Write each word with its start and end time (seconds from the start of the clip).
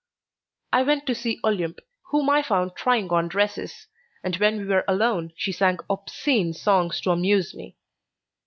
I 0.73 0.81
went 0.81 1.05
to 1.05 1.13
see 1.13 1.39
Olympe, 1.43 1.79
whom 2.09 2.27
I 2.27 2.41
found 2.41 2.75
trying 2.75 3.07
on 3.11 3.27
dresses, 3.27 3.85
and 4.23 4.35
when 4.37 4.57
we 4.57 4.65
were 4.65 4.83
alone 4.87 5.31
she 5.37 5.51
sang 5.51 5.77
obscene 5.91 6.53
songs 6.53 6.99
to 7.01 7.11
amuse 7.11 7.53
me. 7.53 7.75